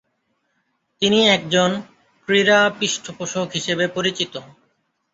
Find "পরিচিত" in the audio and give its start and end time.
3.87-4.33